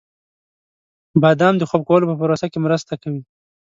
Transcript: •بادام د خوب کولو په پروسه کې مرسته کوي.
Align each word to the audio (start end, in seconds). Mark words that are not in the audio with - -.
•بادام 1.21 1.55
د 1.57 1.63
خوب 1.69 1.81
کولو 1.89 2.09
په 2.09 2.15
پروسه 2.21 2.45
کې 2.51 2.59
مرسته 2.65 2.93
کوي. 3.03 3.21